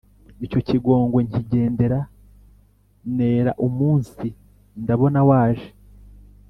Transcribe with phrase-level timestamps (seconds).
[0.45, 1.99] icyo kigongwe Nkigendera
[3.17, 4.27] nera Umunsi
[4.81, 5.69] ndabona waje